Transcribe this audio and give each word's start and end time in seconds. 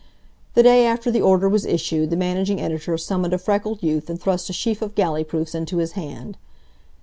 The 0.55 0.63
day 0.63 0.87
after 0.87 1.11
the 1.11 1.21
order 1.21 1.47
was 1.47 1.63
issued 1.63 2.09
the 2.09 2.15
managing 2.15 2.59
editor 2.59 2.97
summoned 2.97 3.35
a 3.35 3.37
freckled 3.37 3.83
youth 3.83 4.09
and 4.09 4.19
thrust 4.19 4.49
a 4.49 4.53
sheaf 4.53 4.81
of 4.81 4.95
galley 4.95 5.23
proofs 5.23 5.53
into 5.53 5.77
his 5.77 5.91
hand. 5.91 6.37